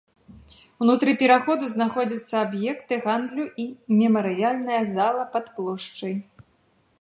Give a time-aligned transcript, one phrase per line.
[0.83, 3.67] Унутры пераходу знаходзяцца аб'екты гандлю і
[4.01, 6.15] мемарыяльная зала пад плошчай.